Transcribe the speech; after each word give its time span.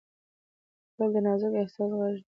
کتل 0.93 1.09
د 1.13 1.17
نازک 1.25 1.53
احساس 1.61 1.91
غږ 1.99 2.13
دی 2.21 2.23